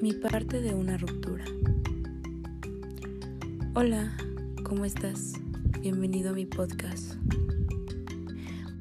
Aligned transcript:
Mi 0.00 0.12
parte 0.12 0.60
de 0.60 0.74
una 0.74 0.96
ruptura. 0.96 1.44
Hola, 3.74 4.16
¿cómo 4.62 4.84
estás? 4.84 5.32
Bienvenido 5.80 6.30
a 6.30 6.34
mi 6.34 6.46
podcast. 6.46 7.14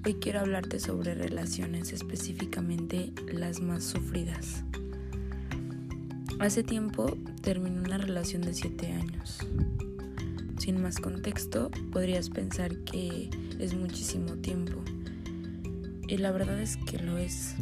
Hoy 0.06 0.14
quiero 0.22 0.42
hablarte 0.42 0.80
sobre 0.80 1.16
relaciones, 1.16 1.92
específicamente 1.92 3.14
las 3.34 3.62
más 3.62 3.84
sufridas. 3.84 4.64
Hace 6.40 6.62
tiempo 6.62 7.18
terminé 7.42 7.80
una 7.80 7.98
relación 7.98 8.44
de 8.44 8.54
7 8.54 8.92
años. 8.92 9.40
Sin 10.60 10.80
más 10.84 11.00
contexto, 11.00 11.72
podrías 11.92 12.30
pensar 12.30 12.78
que 12.84 13.32
es 13.58 13.74
muchísimo 13.74 14.34
tiempo. 14.36 14.84
Y 16.08 16.18
la 16.18 16.32
verdad 16.32 16.62
es 16.62 16.78
que 16.78 17.00
lo 17.00 17.18
es. 17.18 17.56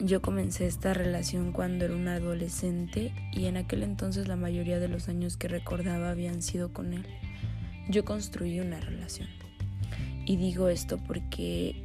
Yo 0.00 0.22
comencé 0.22 0.68
esta 0.68 0.94
relación 0.94 1.50
cuando 1.50 1.84
era 1.84 1.96
una 1.96 2.14
adolescente 2.14 3.12
y 3.32 3.46
en 3.46 3.56
aquel 3.56 3.82
entonces 3.82 4.28
la 4.28 4.36
mayoría 4.36 4.78
de 4.78 4.86
los 4.86 5.08
años 5.08 5.36
que 5.36 5.48
recordaba 5.48 6.10
habían 6.10 6.40
sido 6.40 6.72
con 6.72 6.92
él. 6.92 7.04
Yo 7.88 8.04
construí 8.04 8.60
una 8.60 8.78
relación. 8.78 9.28
Y 10.24 10.36
digo 10.36 10.68
esto 10.68 10.98
porque 10.98 11.82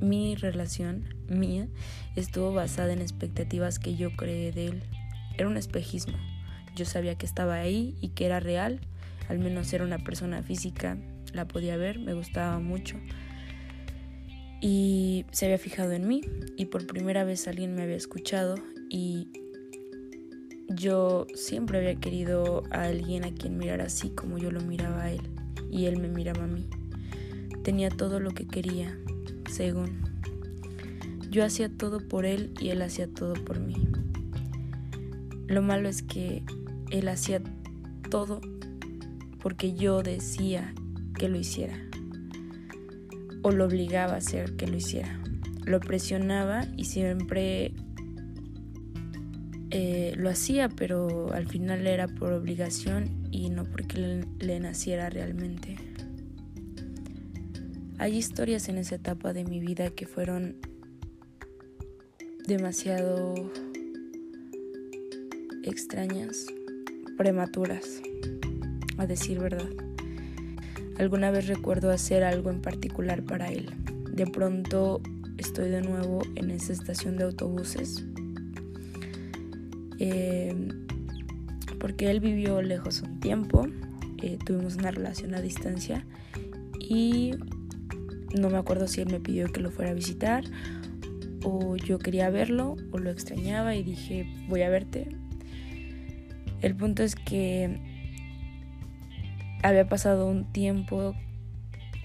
mi 0.00 0.36
relación, 0.36 1.04
mía, 1.28 1.68
estuvo 2.16 2.54
basada 2.54 2.94
en 2.94 3.02
expectativas 3.02 3.78
que 3.78 3.94
yo 3.94 4.16
creé 4.16 4.50
de 4.50 4.68
él. 4.68 4.82
Era 5.36 5.48
un 5.48 5.58
espejismo. 5.58 6.16
Yo 6.76 6.86
sabía 6.86 7.16
que 7.16 7.26
estaba 7.26 7.56
ahí 7.56 7.94
y 8.00 8.08
que 8.08 8.24
era 8.24 8.40
real. 8.40 8.80
Al 9.28 9.38
menos 9.38 9.70
era 9.74 9.84
una 9.84 9.98
persona 9.98 10.42
física, 10.42 10.96
la 11.34 11.46
podía 11.46 11.76
ver, 11.76 11.98
me 11.98 12.14
gustaba 12.14 12.58
mucho 12.58 12.96
y 14.62 15.26
se 15.32 15.46
había 15.46 15.58
fijado 15.58 15.90
en 15.90 16.06
mí 16.06 16.22
y 16.56 16.66
por 16.66 16.86
primera 16.86 17.24
vez 17.24 17.48
alguien 17.48 17.74
me 17.74 17.82
había 17.82 17.96
escuchado 17.96 18.54
y 18.88 19.28
yo 20.68 21.26
siempre 21.34 21.78
había 21.78 21.96
querido 21.96 22.62
a 22.70 22.84
alguien 22.84 23.24
a 23.24 23.34
quien 23.34 23.58
mirar 23.58 23.80
así 23.80 24.10
como 24.10 24.38
yo 24.38 24.52
lo 24.52 24.60
miraba 24.60 25.02
a 25.02 25.10
él 25.10 25.20
y 25.68 25.86
él 25.86 25.98
me 25.98 26.08
miraba 26.08 26.44
a 26.44 26.46
mí. 26.46 26.68
Tenía 27.64 27.90
todo 27.90 28.20
lo 28.20 28.30
que 28.30 28.46
quería, 28.46 28.96
según. 29.50 30.02
Yo 31.30 31.44
hacía 31.44 31.68
todo 31.68 31.98
por 31.98 32.24
él 32.24 32.54
y 32.60 32.68
él 32.68 32.82
hacía 32.82 33.08
todo 33.08 33.34
por 33.34 33.58
mí. 33.58 33.88
Lo 35.48 35.62
malo 35.62 35.88
es 35.88 36.02
que 36.02 36.44
él 36.90 37.08
hacía 37.08 37.42
todo 38.10 38.40
porque 39.42 39.74
yo 39.74 40.02
decía 40.02 40.72
que 41.18 41.28
lo 41.28 41.38
hiciera 41.38 41.91
o 43.42 43.50
lo 43.50 43.66
obligaba 43.66 44.14
a 44.14 44.16
hacer 44.16 44.56
que 44.56 44.66
lo 44.66 44.76
hiciera. 44.76 45.20
Lo 45.64 45.80
presionaba 45.80 46.66
y 46.76 46.86
siempre 46.86 47.74
eh, 49.70 50.12
lo 50.16 50.28
hacía, 50.28 50.68
pero 50.68 51.32
al 51.32 51.46
final 51.46 51.86
era 51.86 52.08
por 52.08 52.32
obligación 52.32 53.28
y 53.30 53.50
no 53.50 53.64
porque 53.64 53.98
le, 53.98 54.26
le 54.38 54.60
naciera 54.60 55.08
realmente. 55.10 55.76
Hay 57.98 58.16
historias 58.16 58.68
en 58.68 58.78
esa 58.78 58.96
etapa 58.96 59.32
de 59.32 59.44
mi 59.44 59.60
vida 59.60 59.90
que 59.90 60.06
fueron 60.06 60.56
demasiado 62.46 63.34
extrañas, 65.62 66.46
prematuras, 67.16 68.02
a 68.98 69.06
decir 69.06 69.38
verdad. 69.38 69.91
Alguna 71.02 71.32
vez 71.32 71.48
recuerdo 71.48 71.90
hacer 71.90 72.22
algo 72.22 72.50
en 72.50 72.62
particular 72.62 73.24
para 73.24 73.50
él. 73.50 73.68
De 74.12 74.24
pronto 74.24 75.02
estoy 75.36 75.68
de 75.68 75.82
nuevo 75.82 76.22
en 76.36 76.52
esa 76.52 76.72
estación 76.72 77.16
de 77.16 77.24
autobuses. 77.24 78.04
Eh, 79.98 80.54
porque 81.80 82.08
él 82.08 82.20
vivió 82.20 82.62
lejos 82.62 83.02
un 83.02 83.18
tiempo, 83.18 83.66
eh, 84.22 84.38
tuvimos 84.46 84.76
una 84.76 84.92
relación 84.92 85.34
a 85.34 85.40
distancia 85.40 86.06
y 86.78 87.32
no 88.38 88.48
me 88.48 88.58
acuerdo 88.58 88.86
si 88.86 89.00
él 89.00 89.10
me 89.10 89.18
pidió 89.18 89.48
que 89.48 89.58
lo 89.58 89.72
fuera 89.72 89.90
a 89.90 89.94
visitar 89.94 90.44
o 91.42 91.74
yo 91.74 91.98
quería 91.98 92.30
verlo 92.30 92.76
o 92.92 92.98
lo 92.98 93.10
extrañaba 93.10 93.74
y 93.74 93.82
dije 93.82 94.32
voy 94.48 94.62
a 94.62 94.70
verte. 94.70 95.08
El 96.60 96.76
punto 96.76 97.02
es 97.02 97.16
que 97.16 97.91
había 99.62 99.88
pasado 99.88 100.26
un 100.26 100.52
tiempo 100.52 101.14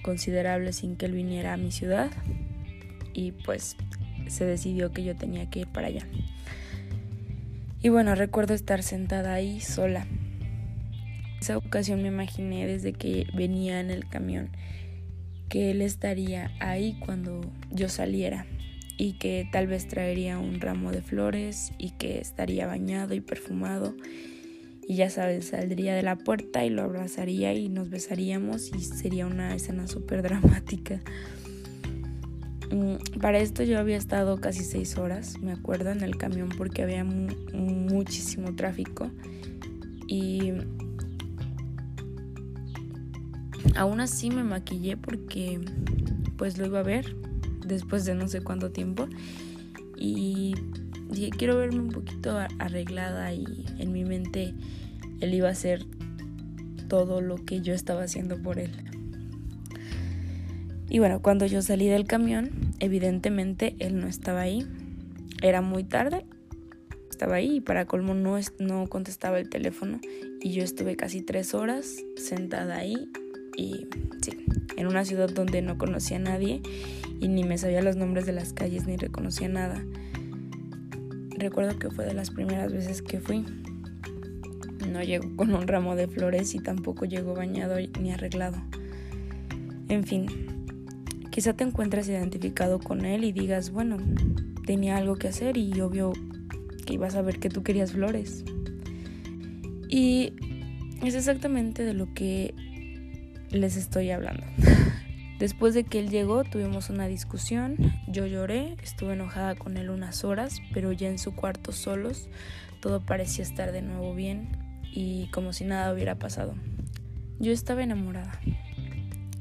considerable 0.02 0.72
sin 0.72 0.96
que 0.96 1.06
él 1.06 1.12
viniera 1.12 1.52
a 1.52 1.56
mi 1.56 1.70
ciudad 1.70 2.10
y 3.12 3.32
pues 3.32 3.76
se 4.28 4.44
decidió 4.44 4.92
que 4.92 5.04
yo 5.04 5.16
tenía 5.16 5.50
que 5.50 5.60
ir 5.60 5.68
para 5.68 5.88
allá. 5.88 6.06
Y 7.82 7.90
bueno, 7.90 8.14
recuerdo 8.14 8.54
estar 8.54 8.82
sentada 8.82 9.34
ahí 9.34 9.60
sola. 9.60 10.06
Esa 11.40 11.56
ocasión 11.56 12.02
me 12.02 12.08
imaginé 12.08 12.66
desde 12.66 12.92
que 12.92 13.26
venía 13.34 13.80
en 13.80 13.90
el 13.90 14.08
camión 14.08 14.50
que 15.48 15.70
él 15.70 15.80
estaría 15.80 16.50
ahí 16.60 16.98
cuando 17.04 17.40
yo 17.70 17.88
saliera 17.88 18.46
y 18.98 19.14
que 19.14 19.48
tal 19.50 19.66
vez 19.66 19.86
traería 19.86 20.38
un 20.38 20.60
ramo 20.60 20.90
de 20.90 21.00
flores 21.00 21.72
y 21.78 21.92
que 21.92 22.18
estaría 22.18 22.66
bañado 22.66 23.14
y 23.14 23.20
perfumado 23.20 23.94
y 24.88 24.96
ya 24.96 25.10
sabes, 25.10 25.48
saldría 25.48 25.94
de 25.94 26.02
la 26.02 26.16
puerta 26.16 26.64
y 26.64 26.70
lo 26.70 26.82
abrazaría 26.82 27.52
y 27.52 27.68
nos 27.68 27.90
besaríamos 27.90 28.72
y 28.74 28.80
sería 28.80 29.26
una 29.26 29.54
escena 29.54 29.86
súper 29.86 30.22
dramática. 30.22 31.02
Mm, 32.70 33.18
para 33.20 33.38
esto 33.38 33.62
yo 33.64 33.78
había 33.78 33.98
estado 33.98 34.40
casi 34.40 34.64
seis 34.64 34.96
horas, 34.96 35.38
me 35.42 35.52
acuerdo, 35.52 35.90
en 35.90 36.02
el 36.02 36.16
camión 36.16 36.48
porque 36.56 36.82
había 36.82 37.04
muchísimo 37.04 38.56
tráfico 38.56 39.10
y 40.06 40.54
aún 43.76 44.00
así 44.00 44.30
me 44.30 44.42
maquillé 44.42 44.96
porque 44.96 45.60
pues 46.38 46.56
lo 46.56 46.64
iba 46.64 46.80
a 46.80 46.82
ver 46.82 47.14
después 47.66 48.06
de 48.06 48.14
no 48.14 48.26
sé 48.26 48.40
cuánto 48.40 48.70
tiempo 48.70 49.06
y 49.98 50.54
dije 51.10 51.30
quiero 51.30 51.56
verme 51.56 51.80
un 51.80 51.90
poquito 51.90 52.38
arreglada 52.58 53.32
y 53.32 53.46
en 53.78 53.92
mi 53.92 54.04
mente 54.04 54.54
él 55.20 55.34
iba 55.34 55.48
a 55.48 55.52
hacer 55.52 55.84
todo 56.88 57.20
lo 57.20 57.36
que 57.44 57.60
yo 57.60 57.74
estaba 57.74 58.02
haciendo 58.02 58.40
por 58.42 58.58
él. 58.58 58.70
Y 60.90 61.00
bueno, 61.00 61.20
cuando 61.20 61.44
yo 61.44 61.60
salí 61.60 61.86
del 61.86 62.06
camión, 62.06 62.50
evidentemente 62.80 63.76
él 63.78 64.00
no 64.00 64.06
estaba 64.06 64.40
ahí. 64.40 64.66
Era 65.42 65.60
muy 65.60 65.84
tarde, 65.84 66.24
estaba 67.10 67.36
ahí 67.36 67.56
y 67.56 67.60
para 67.60 67.84
colmo 67.84 68.14
no, 68.14 68.38
no 68.58 68.86
contestaba 68.86 69.38
el 69.38 69.50
teléfono. 69.50 70.00
Y 70.40 70.52
yo 70.52 70.62
estuve 70.62 70.96
casi 70.96 71.20
tres 71.20 71.52
horas 71.52 71.96
sentada 72.16 72.76
ahí 72.76 73.10
y 73.56 73.86
sí, 74.22 74.46
en 74.76 74.86
una 74.86 75.04
ciudad 75.04 75.28
donde 75.28 75.60
no 75.60 75.76
conocía 75.76 76.16
a 76.16 76.20
nadie 76.20 76.62
y 77.20 77.28
ni 77.28 77.44
me 77.44 77.58
sabía 77.58 77.82
los 77.82 77.96
nombres 77.96 78.24
de 78.24 78.32
las 78.32 78.52
calles 78.52 78.86
ni 78.86 78.96
reconocía 78.96 79.48
nada. 79.48 79.84
Recuerdo 81.38 81.78
que 81.78 81.88
fue 81.90 82.04
de 82.04 82.14
las 82.14 82.30
primeras 82.30 82.72
veces 82.72 83.00
que 83.00 83.20
fui. 83.20 83.44
No 84.90 85.02
llegó 85.02 85.36
con 85.36 85.54
un 85.54 85.68
ramo 85.68 85.94
de 85.94 86.08
flores 86.08 86.54
y 86.56 86.58
tampoco 86.58 87.04
llegó 87.04 87.34
bañado 87.34 87.76
ni 88.00 88.10
arreglado. 88.10 88.56
En 89.88 90.02
fin, 90.04 90.26
quizá 91.30 91.52
te 91.52 91.62
encuentres 91.62 92.08
identificado 92.08 92.80
con 92.80 93.04
él 93.04 93.22
y 93.22 93.30
digas, 93.30 93.70
bueno, 93.70 93.98
tenía 94.66 94.96
algo 94.96 95.14
que 95.14 95.28
hacer 95.28 95.56
y 95.56 95.80
obvio 95.80 96.12
que 96.84 96.94
ibas 96.94 97.14
a 97.14 97.22
ver 97.22 97.38
que 97.38 97.50
tú 97.50 97.62
querías 97.62 97.92
flores. 97.92 98.44
Y 99.88 100.32
es 101.04 101.14
exactamente 101.14 101.84
de 101.84 101.94
lo 101.94 102.12
que 102.14 102.52
les 103.50 103.76
estoy 103.76 104.10
hablando. 104.10 104.44
Después 105.38 105.72
de 105.72 105.84
que 105.84 106.00
él 106.00 106.10
llegó 106.10 106.42
tuvimos 106.42 106.90
una 106.90 107.06
discusión, 107.06 107.76
yo 108.08 108.26
lloré, 108.26 108.76
estuve 108.82 109.12
enojada 109.12 109.54
con 109.54 109.76
él 109.76 109.90
unas 109.90 110.24
horas, 110.24 110.60
pero 110.74 110.90
ya 110.92 111.08
en 111.08 111.18
su 111.18 111.34
cuarto 111.34 111.72
solos 111.72 112.28
todo 112.80 113.00
parecía 113.00 113.44
estar 113.44 113.70
de 113.70 113.82
nuevo 113.82 114.14
bien 114.14 114.48
y 114.92 115.28
como 115.30 115.52
si 115.52 115.64
nada 115.64 115.92
hubiera 115.92 116.16
pasado. 116.16 116.54
Yo 117.38 117.52
estaba 117.52 117.84
enamorada. 117.84 118.40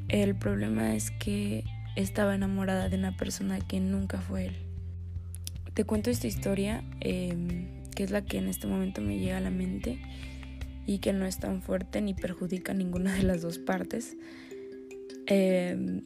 El 0.08 0.36
problema 0.36 0.96
es 0.96 1.10
que 1.10 1.64
estaba 1.96 2.36
enamorada 2.36 2.90
de 2.90 2.98
una 2.98 3.18
persona 3.18 3.60
que 3.60 3.80
nunca 3.80 4.22
fue 4.22 4.46
él. 4.46 4.56
Te 5.74 5.84
cuento 5.84 6.12
esta 6.12 6.28
historia, 6.28 6.84
em, 7.00 7.84
que 7.96 8.04
es 8.04 8.12
la 8.12 8.24
que 8.24 8.38
en 8.38 8.48
este 8.48 8.68
momento 8.68 9.02
me 9.02 9.18
llega 9.18 9.38
a 9.38 9.42
la 9.42 9.50
mente 9.50 10.00
y 10.86 11.00
que 11.00 11.12
no 11.12 11.26
es 11.26 11.40
tan 11.40 11.62
fuerte 11.62 12.02
ni 12.02 12.14
perjudica 12.14 12.72
a 12.72 12.76
ninguna 12.76 13.14
de 13.14 13.24
las 13.24 13.42
dos 13.42 13.58
partes. 13.58 14.16
Em, 15.28 16.04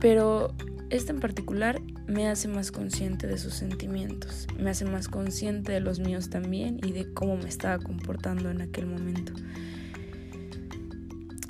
pero 0.00 0.54
esta 0.90 1.12
en 1.12 1.20
particular 1.20 1.80
me 2.06 2.28
hace 2.28 2.48
más 2.48 2.72
consciente 2.72 3.26
de 3.26 3.36
sus 3.36 3.54
sentimientos, 3.54 4.46
me 4.58 4.70
hace 4.70 4.84
más 4.84 5.08
consciente 5.08 5.72
de 5.72 5.80
los 5.80 5.98
míos 5.98 6.30
también 6.30 6.78
y 6.82 6.92
de 6.92 7.12
cómo 7.12 7.36
me 7.36 7.48
estaba 7.48 7.78
comportando 7.78 8.50
en 8.50 8.62
aquel 8.62 8.86
momento. 8.86 9.32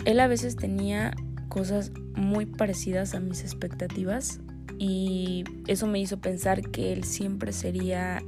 Él 0.04 0.20
a 0.20 0.26
veces 0.26 0.56
tenía 0.56 1.14
cosas 1.48 1.92
muy 2.14 2.46
parecidas 2.46 3.14
a 3.14 3.20
mis 3.20 3.42
expectativas 3.42 4.40
y 4.78 5.44
eso 5.66 5.86
me 5.86 6.00
hizo 6.00 6.20
pensar 6.20 6.62
que 6.70 6.92
él 6.92 7.04
siempre 7.04 7.52
sería 7.52 8.22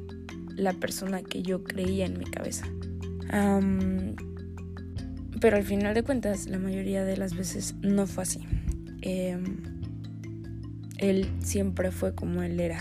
la 0.56 0.72
persona 0.74 1.22
que 1.22 1.42
yo 1.42 1.64
creía 1.64 2.06
en 2.06 2.18
mi 2.18 2.24
cabeza. 2.24 2.66
Pero 5.40 5.56
al 5.56 5.64
final 5.64 5.94
de 5.94 6.02
cuentas, 6.02 6.46
la 6.46 6.58
mayoría 6.58 7.04
de 7.04 7.16
las 7.16 7.34
veces 7.34 7.74
no 7.80 8.06
fue 8.06 8.24
así. 8.24 8.40
Em, 9.00 9.56
él 10.98 11.30
siempre 11.40 11.90
fue 11.90 12.14
como 12.14 12.42
él 12.42 12.60
era. 12.60 12.80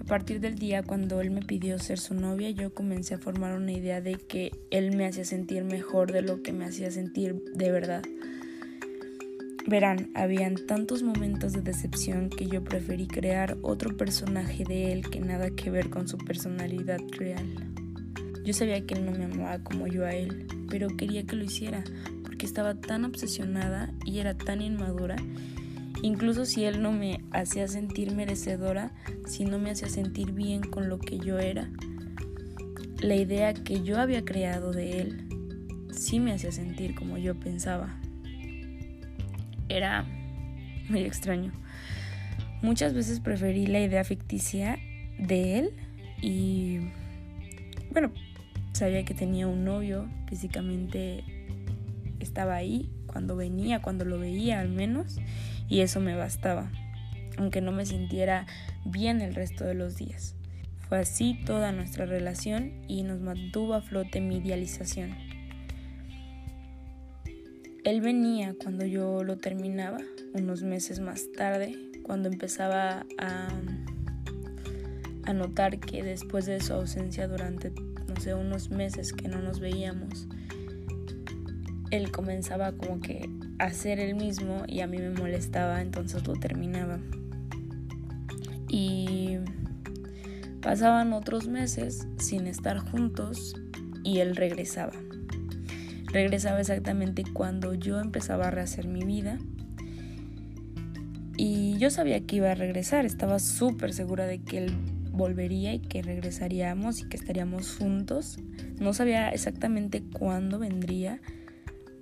A 0.00 0.04
partir 0.04 0.40
del 0.40 0.54
día 0.54 0.82
cuando 0.82 1.20
él 1.20 1.30
me 1.30 1.42
pidió 1.42 1.78
ser 1.78 1.98
su 1.98 2.14
novia, 2.14 2.50
yo 2.50 2.72
comencé 2.72 3.14
a 3.14 3.18
formar 3.18 3.54
una 3.58 3.72
idea 3.72 4.00
de 4.00 4.14
que 4.14 4.52
él 4.70 4.96
me 4.96 5.04
hacía 5.04 5.24
sentir 5.24 5.64
mejor 5.64 6.12
de 6.12 6.22
lo 6.22 6.42
que 6.42 6.52
me 6.52 6.64
hacía 6.64 6.90
sentir 6.90 7.42
de 7.54 7.70
verdad. 7.70 8.02
Verán, 9.66 10.10
habían 10.14 10.54
tantos 10.54 11.02
momentos 11.02 11.52
de 11.52 11.60
decepción 11.60 12.30
que 12.30 12.46
yo 12.46 12.62
preferí 12.62 13.08
crear 13.08 13.58
otro 13.62 13.96
personaje 13.96 14.64
de 14.64 14.92
él 14.92 15.10
que 15.10 15.18
nada 15.18 15.50
que 15.50 15.70
ver 15.70 15.90
con 15.90 16.06
su 16.06 16.18
personalidad 16.18 17.00
real. 17.18 17.75
Yo 18.46 18.52
sabía 18.52 18.80
que 18.86 18.94
él 18.94 19.04
no 19.04 19.10
me 19.10 19.24
amaba 19.24 19.58
como 19.58 19.88
yo 19.88 20.06
a 20.06 20.12
él, 20.12 20.46
pero 20.70 20.86
quería 20.96 21.24
que 21.24 21.34
lo 21.34 21.42
hiciera, 21.42 21.82
porque 22.22 22.46
estaba 22.46 22.76
tan 22.76 23.04
obsesionada 23.04 23.92
y 24.04 24.20
era 24.20 24.34
tan 24.34 24.62
inmadura. 24.62 25.16
Incluso 26.00 26.44
si 26.44 26.64
él 26.64 26.80
no 26.80 26.92
me 26.92 27.24
hacía 27.32 27.66
sentir 27.66 28.14
merecedora, 28.14 28.92
si 29.26 29.44
no 29.44 29.58
me 29.58 29.72
hacía 29.72 29.88
sentir 29.88 30.30
bien 30.30 30.60
con 30.60 30.88
lo 30.88 31.00
que 31.00 31.18
yo 31.18 31.40
era, 31.40 31.68
la 33.00 33.16
idea 33.16 33.52
que 33.52 33.82
yo 33.82 33.98
había 33.98 34.24
creado 34.24 34.70
de 34.70 35.00
él 35.00 35.28
sí 35.90 36.20
me 36.20 36.32
hacía 36.32 36.52
sentir 36.52 36.94
como 36.94 37.18
yo 37.18 37.34
pensaba 37.34 37.98
era 39.68 40.06
muy 40.88 41.00
extraño. 41.00 41.50
Muchas 42.62 42.94
veces 42.94 43.18
preferí 43.18 43.66
la 43.66 43.80
idea 43.80 44.04
ficticia 44.04 44.78
de 45.18 45.58
él 45.58 45.70
y 46.22 46.78
bueno, 47.90 48.12
sabía 48.76 49.04
que 49.04 49.14
tenía 49.14 49.46
un 49.46 49.64
novio, 49.64 50.08
físicamente 50.28 51.24
estaba 52.20 52.54
ahí 52.54 52.90
cuando 53.06 53.36
venía, 53.36 53.80
cuando 53.80 54.04
lo 54.04 54.18
veía 54.18 54.60
al 54.60 54.68
menos, 54.68 55.18
y 55.68 55.80
eso 55.80 56.00
me 56.00 56.14
bastaba, 56.14 56.70
aunque 57.38 57.60
no 57.60 57.72
me 57.72 57.86
sintiera 57.86 58.46
bien 58.84 59.20
el 59.20 59.34
resto 59.34 59.64
de 59.64 59.74
los 59.74 59.96
días. 59.96 60.34
Fue 60.88 60.98
así 60.98 61.38
toda 61.44 61.72
nuestra 61.72 62.06
relación 62.06 62.72
y 62.86 63.02
nos 63.02 63.20
mantuvo 63.20 63.74
a 63.74 63.82
flote 63.82 64.20
mi 64.20 64.36
idealización. 64.36 65.16
Él 67.82 68.00
venía 68.00 68.54
cuando 68.62 68.84
yo 68.84 69.24
lo 69.24 69.38
terminaba, 69.38 69.98
unos 70.34 70.62
meses 70.62 71.00
más 71.00 71.32
tarde, 71.32 71.74
cuando 72.02 72.28
empezaba 72.28 73.06
a, 73.18 73.48
a 75.24 75.32
notar 75.32 75.78
que 75.78 76.02
después 76.02 76.46
de 76.46 76.60
su 76.60 76.74
ausencia 76.74 77.26
durante, 77.26 77.72
no 78.08 78.20
sé, 78.20 78.34
unos 78.34 78.70
meses 78.70 79.12
que 79.12 79.28
no 79.28 79.40
nos 79.40 79.60
veíamos, 79.60 80.28
él 81.90 82.10
comenzaba 82.10 82.72
como 82.72 83.00
que 83.00 83.28
a 83.58 83.64
hacer 83.64 84.00
el 84.00 84.14
mismo 84.14 84.64
y 84.66 84.80
a 84.80 84.86
mí 84.86 84.98
me 84.98 85.10
molestaba, 85.10 85.80
entonces 85.80 86.26
lo 86.26 86.34
terminaba. 86.34 86.98
Y 88.68 89.38
pasaban 90.60 91.12
otros 91.12 91.48
meses 91.48 92.06
sin 92.18 92.46
estar 92.46 92.78
juntos 92.78 93.54
y 94.02 94.18
él 94.18 94.36
regresaba 94.36 94.92
regresaba 96.16 96.60
exactamente 96.60 97.24
cuando 97.30 97.74
yo 97.74 98.00
empezaba 98.00 98.48
a 98.48 98.50
rehacer 98.50 98.88
mi 98.88 99.04
vida. 99.04 99.38
Y 101.36 101.76
yo 101.76 101.90
sabía 101.90 102.20
que 102.24 102.36
iba 102.36 102.50
a 102.50 102.54
regresar, 102.54 103.04
estaba 103.04 103.38
súper 103.38 103.92
segura 103.92 104.24
de 104.24 104.42
que 104.42 104.64
él 104.64 104.76
volvería 105.16 105.74
y 105.74 105.80
que 105.80 106.02
regresaríamos 106.02 107.00
y 107.00 107.08
que 107.08 107.16
estaríamos 107.16 107.76
juntos. 107.76 108.38
No 108.78 108.92
sabía 108.92 109.30
exactamente 109.30 110.02
cuándo 110.02 110.58
vendría, 110.58 111.20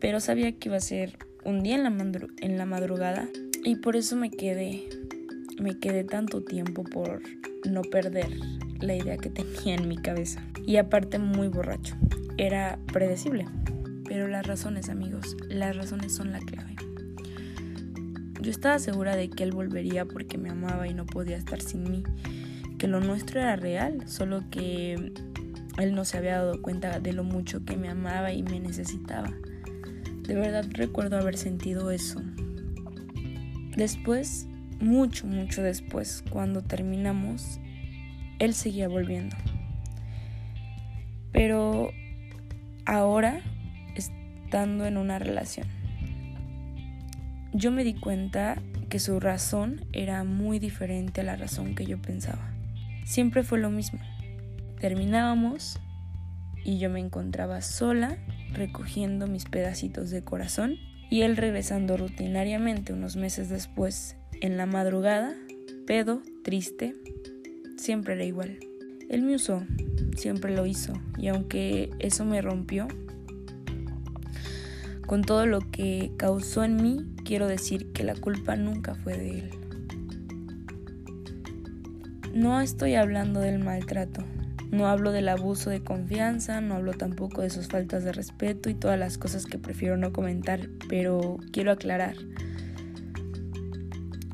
pero 0.00 0.20
sabía 0.20 0.52
que 0.52 0.68
iba 0.68 0.76
a 0.76 0.80
ser 0.80 1.18
un 1.44 1.62
día 1.62 1.76
en 1.76 1.84
la, 1.84 2.28
en 2.40 2.58
la 2.58 2.66
madrugada 2.66 3.28
y 3.64 3.76
por 3.76 3.96
eso 3.96 4.16
me 4.16 4.30
quedé, 4.30 4.88
me 5.60 5.78
quedé 5.78 6.04
tanto 6.04 6.42
tiempo 6.42 6.84
por 6.84 7.22
no 7.64 7.82
perder 7.82 8.28
la 8.80 8.94
idea 8.94 9.16
que 9.16 9.30
tenía 9.30 9.74
en 9.74 9.88
mi 9.88 9.96
cabeza. 9.96 10.42
Y 10.66 10.76
aparte 10.76 11.18
muy 11.18 11.48
borracho, 11.48 11.96
era 12.36 12.78
predecible. 12.92 13.46
Pero 14.06 14.28
las 14.28 14.46
razones, 14.46 14.90
amigos, 14.90 15.36
las 15.48 15.76
razones 15.76 16.12
son 16.12 16.30
la 16.30 16.40
clave. 16.40 16.76
Yo 18.40 18.50
estaba 18.50 18.78
segura 18.78 19.16
de 19.16 19.30
que 19.30 19.42
él 19.42 19.52
volvería 19.52 20.04
porque 20.04 20.36
me 20.36 20.50
amaba 20.50 20.86
y 20.86 20.92
no 20.92 21.06
podía 21.06 21.38
estar 21.38 21.62
sin 21.62 21.90
mí, 21.90 22.04
que 22.78 22.88
lo 22.88 23.00
nuestro 23.00 23.40
era 23.40 23.56
real, 23.56 24.08
solo 24.08 24.44
que 24.50 25.12
él 25.78 25.94
no 25.94 26.04
se 26.04 26.18
había 26.18 26.38
dado 26.38 26.62
cuenta 26.62 27.00
de 27.00 27.12
lo 27.12 27.24
mucho 27.24 27.64
que 27.64 27.76
me 27.76 27.88
amaba 27.88 28.32
y 28.32 28.42
me 28.42 28.60
necesitaba. 28.60 29.32
De 30.22 30.34
verdad 30.34 30.64
recuerdo 30.70 31.18
haber 31.18 31.36
sentido 31.36 31.90
eso. 31.90 32.22
Después, 33.76 34.46
mucho, 34.80 35.26
mucho 35.26 35.62
después, 35.62 36.24
cuando 36.30 36.62
terminamos, 36.62 37.60
él 38.38 38.54
seguía 38.54 38.88
volviendo. 38.88 39.36
Pero 41.32 41.90
ahora 42.86 43.40
estando 43.96 44.86
en 44.86 44.96
una 44.96 45.18
relación. 45.18 45.66
Yo 47.52 47.70
me 47.70 47.84
di 47.84 47.94
cuenta 47.94 48.62
que 48.88 49.00
su 49.00 49.18
razón 49.18 49.84
era 49.92 50.24
muy 50.24 50.58
diferente 50.58 51.20
a 51.20 51.24
la 51.24 51.36
razón 51.36 51.74
que 51.74 51.86
yo 51.86 52.00
pensaba. 52.00 52.53
Siempre 53.04 53.42
fue 53.42 53.58
lo 53.58 53.70
mismo. 53.70 54.00
Terminábamos 54.80 55.78
y 56.64 56.78
yo 56.78 56.90
me 56.90 57.00
encontraba 57.00 57.60
sola 57.60 58.16
recogiendo 58.52 59.26
mis 59.26 59.44
pedacitos 59.44 60.10
de 60.10 60.24
corazón 60.24 60.76
y 61.10 61.22
él 61.22 61.36
regresando 61.36 61.96
rutinariamente 61.96 62.92
unos 62.92 63.16
meses 63.16 63.48
después 63.48 64.16
en 64.40 64.56
la 64.56 64.66
madrugada, 64.66 65.34
pedo, 65.86 66.22
triste, 66.42 66.94
siempre 67.76 68.14
era 68.14 68.24
igual. 68.24 68.58
Él 69.10 69.22
me 69.22 69.34
usó, 69.34 69.62
siempre 70.16 70.54
lo 70.54 70.66
hizo 70.66 70.94
y 71.18 71.28
aunque 71.28 71.90
eso 71.98 72.24
me 72.24 72.40
rompió, 72.40 72.88
con 75.06 75.22
todo 75.22 75.46
lo 75.46 75.60
que 75.70 76.12
causó 76.16 76.64
en 76.64 76.76
mí, 76.76 77.14
quiero 77.24 77.46
decir 77.46 77.92
que 77.92 78.04
la 78.04 78.14
culpa 78.14 78.56
nunca 78.56 78.94
fue 78.94 79.16
de 79.18 79.38
él. 79.38 79.63
No 82.34 82.60
estoy 82.60 82.96
hablando 82.96 83.38
del 83.38 83.60
maltrato, 83.60 84.24
no 84.72 84.88
hablo 84.88 85.12
del 85.12 85.28
abuso 85.28 85.70
de 85.70 85.84
confianza, 85.84 86.60
no 86.60 86.74
hablo 86.74 86.92
tampoco 86.92 87.42
de 87.42 87.50
sus 87.50 87.68
faltas 87.68 88.02
de 88.02 88.10
respeto 88.10 88.68
y 88.68 88.74
todas 88.74 88.98
las 88.98 89.18
cosas 89.18 89.46
que 89.46 89.56
prefiero 89.56 89.96
no 89.96 90.12
comentar, 90.12 90.68
pero 90.88 91.38
quiero 91.52 91.70
aclarar. 91.70 92.16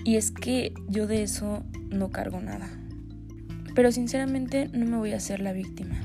Y 0.03 0.17
es 0.17 0.31
que 0.31 0.73
yo 0.89 1.07
de 1.07 1.23
eso 1.23 1.63
no 1.91 2.09
cargo 2.09 2.41
nada. 2.41 2.71
Pero 3.75 3.93
sinceramente 3.93 4.71
no 4.73 4.87
me 4.87 4.97
voy 4.97 5.13
a 5.13 5.19
hacer 5.19 5.41
la 5.41 5.53
víctima. 5.53 5.97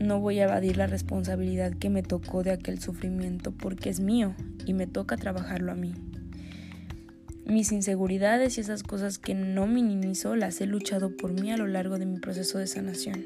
No 0.00 0.20
voy 0.20 0.38
a 0.38 0.44
evadir 0.44 0.78
la 0.78 0.86
responsabilidad 0.86 1.74
que 1.74 1.90
me 1.90 2.02
tocó 2.02 2.42
de 2.42 2.52
aquel 2.52 2.80
sufrimiento 2.80 3.52
porque 3.52 3.90
es 3.90 4.00
mío 4.00 4.34
y 4.64 4.72
me 4.72 4.86
toca 4.86 5.18
trabajarlo 5.18 5.72
a 5.72 5.74
mí. 5.74 5.92
Mis 7.48 7.72
inseguridades 7.72 8.58
y 8.58 8.60
esas 8.60 8.82
cosas 8.82 9.18
que 9.18 9.34
no 9.34 9.66
minimizo 9.66 10.36
las 10.36 10.60
he 10.60 10.66
luchado 10.66 11.16
por 11.16 11.32
mí 11.32 11.50
a 11.50 11.56
lo 11.56 11.66
largo 11.66 11.98
de 11.98 12.04
mi 12.04 12.18
proceso 12.18 12.58
de 12.58 12.66
sanación. 12.66 13.24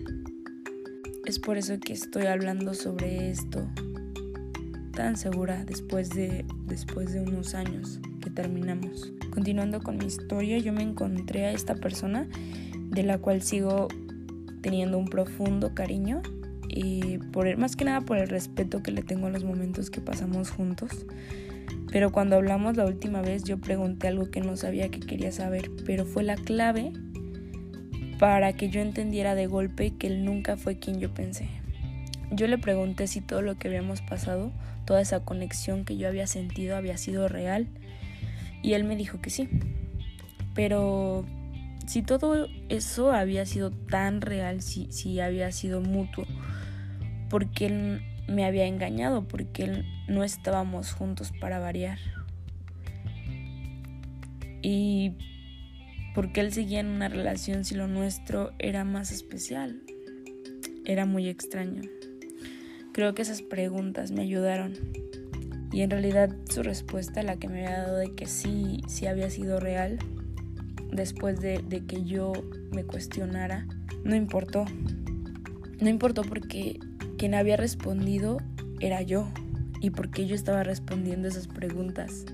Es 1.26 1.40
por 1.40 1.58
eso 1.58 1.80
que 1.80 1.92
estoy 1.92 2.26
hablando 2.26 2.72
sobre 2.74 3.30
esto 3.30 3.68
tan 4.92 5.16
segura 5.16 5.64
después 5.64 6.10
de, 6.10 6.44
después 6.66 7.12
de 7.12 7.20
unos 7.20 7.54
años 7.54 7.98
que 8.22 8.30
terminamos. 8.30 9.12
Continuando 9.30 9.80
con 9.80 9.98
mi 9.98 10.06
historia, 10.06 10.56
yo 10.58 10.72
me 10.72 10.82
encontré 10.82 11.46
a 11.46 11.52
esta 11.52 11.74
persona 11.74 12.28
de 12.90 13.02
la 13.02 13.18
cual 13.18 13.42
sigo 13.42 13.88
teniendo 14.60 14.98
un 14.98 15.06
profundo 15.06 15.74
cariño 15.74 16.22
y 16.68 17.18
por 17.32 17.56
más 17.56 17.74
que 17.74 17.84
nada 17.84 18.02
por 18.02 18.18
el 18.18 18.28
respeto 18.28 18.84
que 18.84 18.92
le 18.92 19.02
tengo 19.02 19.26
a 19.26 19.30
los 19.30 19.42
momentos 19.42 19.90
que 19.90 20.00
pasamos 20.00 20.50
juntos. 20.50 20.92
Pero 21.92 22.10
cuando 22.10 22.36
hablamos 22.36 22.78
la 22.78 22.86
última 22.86 23.20
vez 23.20 23.44
yo 23.44 23.60
pregunté 23.60 24.08
algo 24.08 24.30
que 24.30 24.40
no 24.40 24.56
sabía 24.56 24.88
que 24.88 24.98
quería 24.98 25.30
saber, 25.30 25.70
pero 25.84 26.06
fue 26.06 26.22
la 26.22 26.36
clave 26.36 26.92
para 28.18 28.54
que 28.54 28.70
yo 28.70 28.80
entendiera 28.80 29.34
de 29.34 29.46
golpe 29.46 29.94
que 29.98 30.06
él 30.06 30.24
nunca 30.24 30.56
fue 30.56 30.78
quien 30.78 31.00
yo 31.00 31.12
pensé. 31.12 31.48
Yo 32.30 32.46
le 32.46 32.56
pregunté 32.56 33.06
si 33.06 33.20
todo 33.20 33.42
lo 33.42 33.58
que 33.58 33.68
habíamos 33.68 34.00
pasado, 34.00 34.52
toda 34.86 35.02
esa 35.02 35.20
conexión 35.20 35.84
que 35.84 35.98
yo 35.98 36.08
había 36.08 36.26
sentido 36.26 36.76
había 36.76 36.96
sido 36.96 37.28
real 37.28 37.68
y 38.62 38.72
él 38.72 38.84
me 38.84 38.96
dijo 38.96 39.20
que 39.20 39.28
sí. 39.28 39.50
Pero 40.54 41.26
si 41.86 42.00
todo 42.00 42.48
eso 42.70 43.12
había 43.12 43.44
sido 43.44 43.70
tan 43.70 44.22
real, 44.22 44.62
si, 44.62 44.90
si 44.90 45.20
había 45.20 45.52
sido 45.52 45.82
mutuo, 45.82 46.24
porque 47.28 47.66
él 47.66 48.02
me 48.32 48.44
había 48.44 48.66
engañado, 48.66 49.26
porque 49.28 49.84
no 50.08 50.24
estábamos 50.24 50.92
juntos 50.92 51.32
para 51.40 51.58
variar. 51.58 51.98
¿Y 54.62 55.12
por 56.14 56.32
qué 56.32 56.40
él 56.40 56.52
seguía 56.52 56.80
en 56.80 56.86
una 56.86 57.08
relación 57.08 57.64
si 57.64 57.74
lo 57.74 57.88
nuestro 57.88 58.52
era 58.58 58.84
más 58.84 59.12
especial? 59.12 59.82
Era 60.84 61.06
muy 61.06 61.28
extraño. 61.28 61.82
Creo 62.92 63.14
que 63.14 63.22
esas 63.22 63.42
preguntas 63.42 64.10
me 64.10 64.22
ayudaron. 64.22 64.74
Y 65.72 65.80
en 65.80 65.90
realidad 65.90 66.34
su 66.50 66.62
respuesta, 66.62 67.22
la 67.22 67.36
que 67.36 67.48
me 67.48 67.66
había 67.66 67.82
dado 67.82 67.96
de 67.96 68.12
que 68.12 68.26
sí, 68.26 68.82
sí 68.86 69.06
había 69.06 69.30
sido 69.30 69.58
real, 69.58 69.98
después 70.92 71.40
de, 71.40 71.62
de 71.66 71.86
que 71.86 72.04
yo 72.04 72.32
me 72.72 72.84
cuestionara, 72.84 73.66
no 74.04 74.14
importó. 74.14 74.66
No 75.80 75.88
importó 75.88 76.22
porque 76.22 76.78
quien 77.22 77.34
había 77.36 77.56
respondido 77.56 78.38
era 78.80 79.00
yo 79.00 79.28
y 79.80 79.90
porque 79.90 80.26
yo 80.26 80.34
estaba 80.34 80.64
respondiendo 80.64 81.28
esas 81.28 81.46
preguntas. 81.46 82.24